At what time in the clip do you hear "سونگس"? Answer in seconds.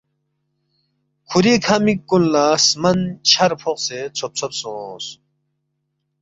4.59-5.05